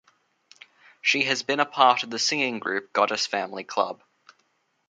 [1.03, 4.01] She has been part of the singing group Goddess Family Club.